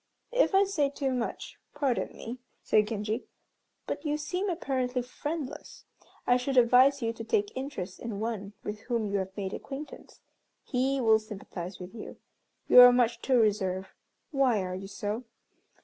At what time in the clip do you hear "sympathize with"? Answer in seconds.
11.19-11.93